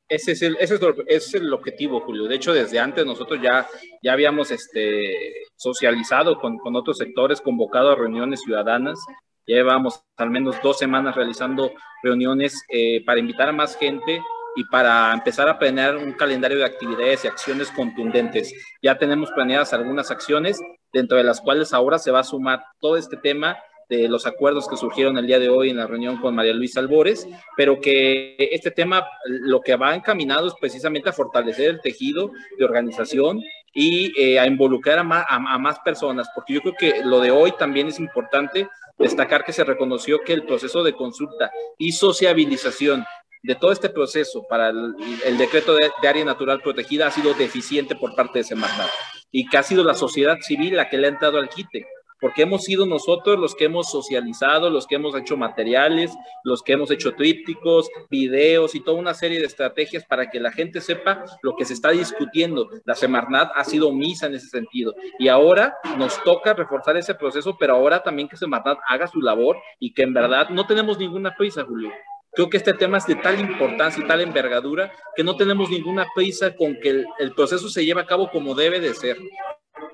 Ese 0.10 0.34
es, 0.34 0.42
el, 0.42 0.58
ese, 0.60 0.78
es 1.08 1.34
el, 1.34 1.54
objetivo, 1.54 2.02
Julio. 2.02 2.26
De 2.26 2.36
hecho, 2.36 2.52
desde 2.52 2.78
antes 2.78 3.06
nosotros 3.06 3.40
ya, 3.42 3.66
ya 4.04 4.12
habíamos 4.12 4.52
este, 4.52 5.46
socializado 5.56 6.38
con, 6.42 6.58
con 6.58 6.76
otros 6.76 6.98
sectores, 6.98 7.40
convocado 7.40 7.92
a 7.92 7.96
reuniones 7.96 8.42
ciudadanas. 8.42 9.00
Llevamos 9.46 10.04
al 10.18 10.30
menos 10.30 10.56
dos 10.62 10.78
semanas 10.78 11.16
realizando 11.16 11.72
reuniones 12.04 12.64
eh, 12.70 13.04
para 13.06 13.20
invitar 13.20 13.50
a 13.50 13.54
más 13.54 13.76
gente 13.76 14.22
y 14.56 14.64
para 14.66 15.14
empezar 15.14 15.48
a 15.50 15.58
planear 15.58 15.98
un 15.98 16.14
calendario 16.14 16.58
de 16.58 16.66
actividades 16.66 17.24
y 17.24 17.28
acciones 17.28 17.72
contundentes. 17.72 18.54
Ya 18.82 18.98
tenemos 18.98 19.32
planeadas 19.32 19.74
algunas 19.74 20.12
acciones, 20.12 20.60
dentro 20.92 21.18
de 21.18 21.24
las 21.24 21.42
cuales 21.42 21.74
ahora 21.74 21.98
se 22.00 22.12
va 22.12 22.20
a 22.20 22.24
sumar 22.24 22.64
todo 22.80 22.98
este 22.98 23.18
tema 23.18 23.58
de 23.90 24.08
los 24.08 24.26
acuerdos 24.26 24.70
que 24.70 24.78
surgieron 24.78 25.18
el 25.18 25.28
día 25.28 25.38
de 25.38 25.50
hoy 25.50 25.70
en 25.70 25.76
la 25.76 25.86
reunión 25.86 26.18
con 26.18 26.34
María 26.34 26.54
Luisa 26.54 26.80
Albores, 26.80 27.28
pero 27.58 27.82
que 27.82 28.38
este 28.40 28.72
tema 28.72 29.06
lo 29.26 29.60
que 29.60 29.76
va 29.76 29.96
encaminado 29.96 30.48
es 30.48 30.54
precisamente 30.60 31.10
a 31.10 31.14
fortalecer 31.14 31.70
el 31.70 31.82
tejido 31.82 32.32
de 32.58 32.64
organización 32.64 33.42
y 33.74 34.14
eh, 34.18 34.40
a 34.40 34.48
involucrar 34.48 35.00
a 35.00 35.04
más, 35.04 35.26
a 35.28 35.58
más 35.58 35.80
personas, 35.80 36.30
porque 36.34 36.54
yo 36.54 36.62
creo 36.62 36.76
que 36.78 37.04
lo 37.04 37.20
de 37.20 37.32
hoy 37.32 37.52
también 37.58 37.88
es 37.88 38.00
importante 38.00 38.70
destacar 39.02 39.44
que 39.44 39.54
se 39.54 39.64
reconoció 39.64 40.20
que 40.26 40.34
el 40.34 40.44
proceso 40.44 40.84
de 40.84 40.94
consulta 40.94 41.52
y 41.78 41.92
sociabilización 41.92 43.04
de 43.44 43.56
todo 43.56 43.72
este 43.72 43.90
proceso 43.90 44.46
para 44.48 44.70
el, 44.70 45.38
decreto 45.38 45.76
de, 45.76 45.90
área 46.08 46.26
natural 46.26 46.62
protegida 46.62 47.08
ha 47.08 47.12
sido 47.12 47.34
deficiente 47.34 47.96
por 47.96 48.16
parte 48.16 48.40
de 48.40 48.44
Semarnat 48.44 48.90
y 49.32 49.48
que 49.48 49.58
ha 49.58 49.64
sido 49.64 49.84
la 49.84 49.96
sociedad 49.96 50.38
civil 50.42 50.76
la 50.76 50.90
que 50.90 50.98
le 50.98 51.08
ha 51.08 51.10
entrado 51.10 51.38
al 51.38 51.50
quite 51.50 51.86
porque 52.22 52.44
hemos 52.44 52.64
sido 52.64 52.86
nosotros 52.86 53.38
los 53.38 53.56
que 53.56 53.66
hemos 53.66 53.92
socializado, 53.92 54.70
los 54.70 54.86
que 54.86 54.96
hemos 54.96 55.16
hecho 55.16 55.36
materiales, 55.36 56.16
los 56.44 56.62
que 56.62 56.74
hemos 56.74 56.92
hecho 56.92 57.14
trípticos, 57.16 57.90
videos 58.10 58.76
y 58.76 58.80
toda 58.80 59.00
una 59.00 59.16
serie 59.16 59.40
de 59.40 59.48
estrategias 59.48 60.06
para 60.06 60.30
que 60.30 60.40
la 60.40 60.52
gente 60.52 60.80
sepa 60.80 61.26
lo 61.42 61.56
que 61.56 61.66
se 61.66 61.74
está 61.74 61.90
discutiendo. 61.90 62.70
La 62.86 62.96
Semarnat 62.96 63.52
ha 63.56 63.64
sido 63.64 63.92
misa 63.92 64.28
en 64.28 64.36
ese 64.36 64.48
sentido 64.48 64.94
y 65.18 65.28
ahora 65.28 65.76
nos 65.98 66.24
toca 66.24 66.54
reforzar 66.54 66.96
ese 66.96 67.16
proceso, 67.16 67.58
pero 67.60 67.74
ahora 67.74 68.04
también 68.04 68.30
que 68.30 68.38
Semarnat 68.38 68.78
haga 68.88 69.08
su 69.08 69.20
labor 69.20 69.58
y 69.80 69.94
que 69.94 70.04
en 70.04 70.14
verdad 70.14 70.50
no 70.50 70.68
tenemos 70.68 71.00
ninguna 71.00 71.36
prisa, 71.36 71.66
Julio. 71.66 71.92
Creo 72.34 72.50
que 72.50 72.58
este 72.58 72.74
tema 72.74 72.98
es 72.98 73.06
de 73.08 73.16
tal 73.16 73.40
importancia 73.40 74.02
y 74.02 74.08
tal 74.08 74.22
envergadura 74.22 74.94
que 75.16 75.24
no 75.24 75.36
tenemos 75.36 75.70
ninguna 75.70 76.08
prisa 76.16 76.56
con 76.56 76.80
que 76.80 76.90
el, 76.90 77.06
el 77.20 77.34
proceso 77.34 77.68
se 77.68 77.84
lleve 77.84 78.00
a 78.00 78.06
cabo 78.06 78.30
como 78.32 78.56
debe 78.56 78.80
de 78.80 78.94
ser 78.94 79.18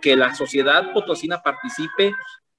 que 0.01 0.15
la 0.15 0.33
sociedad 0.35 0.93
potosina 0.93 1.41
participe 1.41 2.13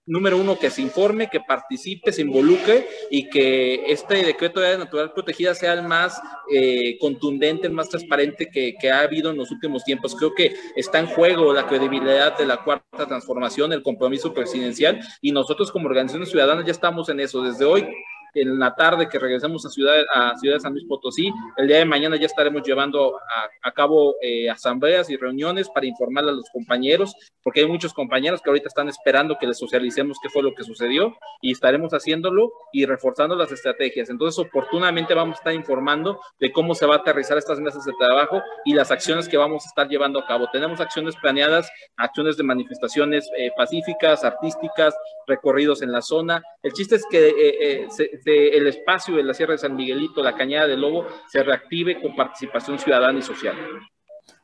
número 0.09 0.39
uno, 0.39 0.59
que 0.59 0.71
se 0.71 0.83
informe, 0.83 1.29
que 1.29 1.41
participe, 1.41 2.13
se 2.13 2.23
involucre 2.23 2.89
y 3.11 3.29
que 3.29 3.85
este 3.93 4.25
decreto 4.25 4.59
de 4.59 4.69
área 4.69 4.79
natural 4.79 5.13
protegida 5.13 5.55
sea 5.55 5.75
el 5.75 5.83
más 5.83 6.21
eh, 6.51 6.97
contundente, 6.99 7.67
el 7.67 7.75
más 7.75 7.91
transparente 7.91 8.49
que, 8.51 8.75
que, 8.81 8.91
ha 8.91 9.01
habido 9.01 9.31
en 9.31 9.37
los 9.37 9.51
últimos 9.51 9.85
tiempos. 9.85 10.17
Creo 10.17 10.35
que 10.35 10.55
está 10.77 10.99
en 10.99 11.07
juego 11.07 11.53
la 11.53 11.67
credibilidad 11.67 12.37
de 12.39 12.47
la 12.47 12.65
cuarta 12.65 13.07
transformación, 13.07 13.73
el 13.73 13.83
compromiso 13.83 14.33
presidencial 14.33 14.99
y 15.21 15.31
nosotros 15.31 15.71
como 15.71 15.89
organizaciones 15.89 16.31
ciudadanas 16.31 16.65
ya 16.65 16.73
estamos 16.73 17.09
en 17.11 17.21
eso. 17.21 17.43
Desde 17.43 17.67
hoy 17.67 17.87
en 18.35 18.59
la 18.59 18.75
tarde 18.75 19.09
que 19.09 19.19
regresemos 19.19 19.65
a 19.67 19.71
Ciudad, 19.71 20.05
a 20.15 20.37
Ciudad 20.37 20.57
de 20.57 20.61
San 20.61 20.73
Luis 20.73 20.85
Potosí. 20.87 21.33
El 21.57 21.69
día 21.69 21.79
de 21.79 21.85
mañana 21.85 22.17
ya 22.17 22.27
estaremos 22.27 22.63
llevando 22.63 23.19
a, 23.63 23.73
cabo 23.73 24.17
eh, 24.23 24.51
asambleas 24.51 25.09
y 25.09 25.17
reuniones 25.17 25.69
para 25.69 25.87
informar 25.87 26.25
a 26.25 26.33
los 26.33 26.49
compañeros, 26.51 27.15
porque 27.43 27.61
hay 27.61 27.67
muchos 27.67 27.95
compañeros 27.95 28.43
que 28.43 28.51
ahorita 28.51 28.67
están 28.67 28.89
esperando 28.89 29.39
que 29.39 29.47
les 29.47 29.59
socialicemos 29.59 30.19
qué 30.21 30.29
fue 30.29 30.43
lo 30.43 30.55
que 30.55 30.65
sucedió 30.65 31.17
y 31.41 31.53
estaremos 31.53 31.93
haciéndolo 31.93 32.51
y 32.73 32.87
reforzando 32.87 33.37
las 33.37 33.53
estrategias. 33.53 34.11
Entonces, 34.11 34.39
oportunamente 34.45 35.15
vamos 35.15 35.37
a 35.37 35.39
estar 35.39 35.55
informando 35.55 36.21
de 36.41 36.51
cómo 36.51 36.75
se 36.75 36.87
va 36.87 36.97
a 36.97 36.99
aterrizar 36.99 37.39
estas 37.39 37.61
mesas 37.61 37.85
de 37.85 37.93
trabajo 37.99 38.43
y 38.65 38.75
las 38.75 38.91
acciones 38.91 39.29
que 39.29 39.37
vamos 39.37 39.65
a 39.65 39.69
estar 39.69 39.89
llevando 39.89 40.19
a 40.19 40.27
cabo. 40.27 40.49
Tenemos 40.53 40.81
acciones 40.81 41.15
planeadas, 41.17 41.71
acciones 41.97 42.37
de 42.37 42.43
manifestaciones 42.43 43.29
eh, 43.37 43.51
pacíficas, 43.57 44.25
artísticas, 44.25 44.95
recorridos 45.27 45.83
en 45.83 45.93
la 45.93 46.03
zona. 46.03 46.43
El 46.63 46.73
chiste 46.73 46.97
es 46.97 47.05
que 47.09 47.29
eh, 47.29 47.87
se, 47.91 48.11
el 48.27 48.67
espacio 48.67 49.17
de 49.17 49.23
la 49.23 49.35
Sierra 49.35 49.53
de 49.53 49.59
San 49.59 49.77
Miguelito, 49.77 50.23
la 50.23 50.35
Cañada 50.35 50.67
del 50.67 50.81
Lobo, 50.81 51.07
se 51.27 51.43
reactive 51.43 52.01
con 52.01 52.15
participación 52.15 52.79
ciudadana 52.79 53.19
y 53.19 53.23
social. 53.23 53.57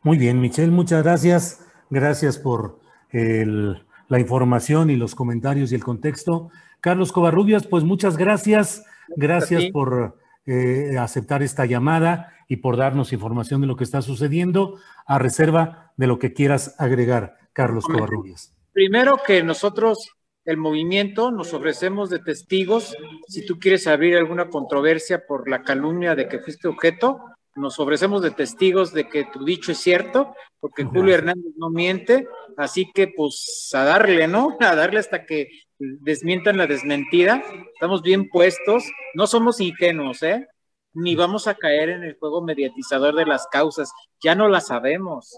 Muy 0.03 0.19
bien, 0.19 0.41
Michelle, 0.41 0.71
muchas 0.71 1.03
gracias. 1.03 1.67
Gracias 1.91 2.39
por 2.39 2.81
la 3.11 4.19
información 4.19 4.91
y 4.91 4.97
los 4.97 5.15
comentarios 5.15 5.73
y 5.73 5.75
el 5.75 5.85
contexto. 5.85 6.51
Carlos 6.81 7.13
Covarrubias, 7.13 7.67
pues 7.67 7.85
muchas 7.85 8.17
gracias. 8.17 8.85
Gracias 9.17 9.65
por 9.73 10.19
eh, 10.47 10.97
aceptar 10.99 11.43
esta 11.43 11.65
llamada 11.65 12.33
y 12.49 12.57
por 12.57 12.77
darnos 12.77 13.13
información 13.13 13.61
de 13.61 13.67
lo 13.67 13.77
que 13.77 13.85
está 13.85 14.03
sucediendo, 14.03 14.79
a 15.07 15.19
reserva 15.19 15.93
de 15.97 16.07
lo 16.07 16.19
que 16.19 16.33
quieras 16.33 16.75
agregar, 16.79 17.39
Carlos 17.53 17.85
Covarrubias. 17.85 18.55
Primero 18.73 19.19
que 19.27 19.43
nosotros 19.43 20.11
el 20.45 20.57
movimiento, 20.57 21.31
nos 21.31 21.55
ofrecemos 21.55 22.11
de 22.11 22.19
testigos. 22.19 22.95
Si 23.29 23.47
tú 23.47 23.59
quieres 23.59 23.87
abrir 23.87 24.17
alguna 24.17 24.49
controversia 24.49 25.27
por 25.27 25.49
la 25.49 25.63
calumnia 25.63 26.15
de 26.15 26.29
que 26.29 26.39
fuiste 26.39 26.69
objeto, 26.69 27.21
nos 27.57 27.79
ofrecemos 27.79 28.23
de 28.23 28.33
testigos 28.33 28.93
de 28.93 29.09
que 29.09 29.25
tu 29.25 29.45
dicho 29.45 29.73
es 29.73 29.79
cierto, 29.79 30.35
porque 30.61 30.85
Julio 30.85 31.15
Hernández 31.15 31.55
no 31.57 31.71
miente, 31.71 32.27
así 32.57 32.91
que 32.93 33.09
pues 33.09 33.71
a 33.75 33.85
darle, 33.85 34.27
¿no? 34.27 34.57
A 34.61 34.75
darle 34.75 34.99
hasta 34.99 35.25
que 35.25 35.49
desmientan 35.79 36.57
la 36.57 36.67
desmentida. 36.67 37.43
Estamos 37.75 38.03
bien 38.03 38.29
puestos, 38.29 38.85
no 39.15 39.27
somos 39.27 39.61
ingenuos, 39.61 40.23
¿eh? 40.23 40.49
Ni 40.93 41.17
vamos 41.17 41.49
a 41.49 41.55
caer 41.55 41.91
en 41.91 42.05
el 42.05 42.17
juego 42.19 42.43
mediatizador 42.43 43.15
de 43.15 43.27
las 43.27 43.47
causas, 43.49 43.93
ya 44.23 44.35
no 44.35 44.49
la 44.49 44.61
sabemos. 44.61 45.37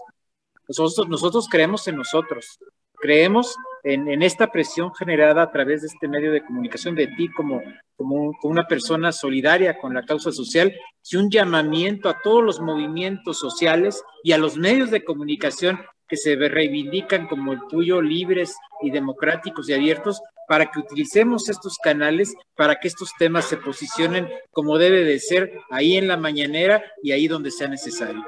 Nosotros, 0.67 1.07
nosotros 1.07 1.47
creemos 1.49 1.87
en 1.87 1.95
nosotros, 1.95 2.59
creemos 2.93 3.55
en, 3.93 4.21
esta 4.21 4.47
presión 4.47 4.93
generada 4.93 5.43
a 5.43 5.51
través 5.51 5.81
de 5.81 5.87
este 5.87 6.07
medio 6.07 6.31
de 6.31 6.43
comunicación 6.43 6.93
de 6.95 7.07
ti 7.07 7.29
como, 7.31 7.61
como, 7.95 8.33
una 8.43 8.67
persona 8.67 9.11
solidaria 9.11 9.77
con 9.79 9.93
la 9.93 10.03
causa 10.03 10.31
social 10.31 10.73
y 11.09 11.15
un 11.15 11.29
llamamiento 11.29 12.09
a 12.09 12.19
todos 12.21 12.43
los 12.43 12.59
movimientos 12.59 13.39
sociales 13.39 14.03
y 14.23 14.33
a 14.33 14.37
los 14.37 14.57
medios 14.57 14.91
de 14.91 15.03
comunicación 15.03 15.79
que 16.07 16.17
se 16.17 16.35
reivindican 16.35 17.27
como 17.27 17.53
el 17.53 17.59
tuyo, 17.69 18.01
libres 18.01 18.55
y 18.81 18.91
democráticos 18.91 19.69
y 19.69 19.73
abiertos, 19.73 20.21
para 20.47 20.71
que 20.71 20.79
utilicemos 20.79 21.49
estos 21.49 21.77
canales 21.77 22.33
para 22.55 22.75
que 22.75 22.87
estos 22.87 23.11
temas 23.17 23.45
se 23.45 23.57
posicionen 23.57 24.29
como 24.51 24.77
debe 24.77 25.03
de 25.03 25.19
ser 25.19 25.51
ahí 25.69 25.97
en 25.97 26.07
la 26.07 26.17
mañanera 26.17 26.83
y 27.03 27.11
ahí 27.11 27.27
donde 27.27 27.51
sea 27.51 27.67
necesario. 27.67 28.25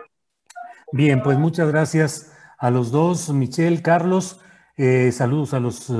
Bien, 0.91 1.21
pues 1.21 1.37
muchas 1.37 1.69
gracias 1.69 2.33
a 2.57 2.71
los 2.71 2.91
dos, 2.91 3.29
Michelle, 3.29 3.81
Carlos. 3.81 4.41
Eh, 4.81 5.12
saludos 5.12 5.53
a 5.53 5.59
los 5.59 5.89
eh, 5.89 5.93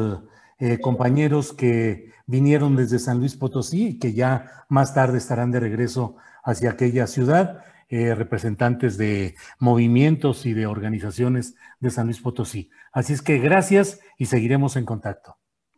eh, 0.57 0.79
compañeros 0.79 1.51
que 1.51 2.13
vinieron 2.27 2.77
desde 2.77 2.98
San 2.98 3.19
Luis 3.19 3.36
Potosí 3.36 3.88
y 3.88 4.00
que 4.00 4.13
ya 4.13 4.65
más 4.69 4.93
tarde 4.93 5.17
estarán 5.17 5.51
de 5.51 5.59
regreso 5.59 6.15
hacia 6.45 6.71
aquella 6.71 7.05
ciudad, 7.05 7.65
representantes 7.89 8.98
de 8.98 9.36
movimientos 9.57 10.45
y 10.45 10.53
de 10.53 10.67
organizaciones 10.67 11.55
de 11.79 11.89
San 11.89 12.05
Luis 12.05 12.21
Potosí. 12.21 12.69
Así 12.93 13.13
es 13.13 13.24
que 13.24 13.39
gracias 13.39 14.00
y 14.17 14.27
seguiremos 14.27 14.75
en 14.75 14.86
contacto. 14.86 15.38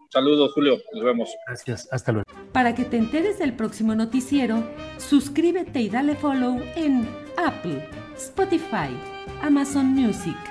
Saludos, 0.09 0.51
Julio. 0.53 0.77
Nos 0.93 1.03
vemos. 1.05 1.29
Gracias. 1.47 1.87
Hasta 1.89 2.11
luego. 2.11 2.29
Para 2.51 2.75
que 2.75 2.83
te 2.83 2.97
enteres 2.97 3.39
del 3.39 3.53
próximo 3.53 3.95
noticiero, 3.95 4.61
suscríbete 4.97 5.79
y 5.79 5.89
dale 5.89 6.15
follow 6.15 6.61
en 6.75 7.07
Apple, 7.37 7.87
Spotify, 8.17 8.89
Amazon 9.41 9.87
Music 9.87 10.50